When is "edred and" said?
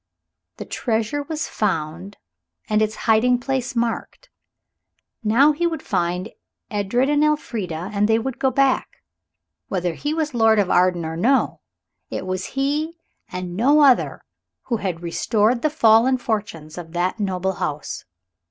6.71-7.23